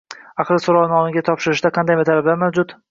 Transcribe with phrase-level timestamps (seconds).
[0.43, 2.79] Arxivga so‘rovnomani topshirishda qanday talablar mavjud?